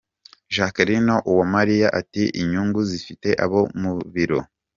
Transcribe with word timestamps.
Jacqueline 0.55 1.13
Uwamariya 1.29 1.87
ati 1.99 2.23
“Inyungu 2.41 2.79
zifite 2.89 3.29
abo 3.43 3.61
mu 3.81 3.91
biro. 4.13 4.39